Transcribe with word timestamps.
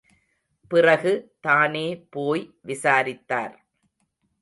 பிறகு 0.71 1.11
தானே 1.41 1.87
போய் 2.09 2.43
விசாரித்தார். 2.61 3.55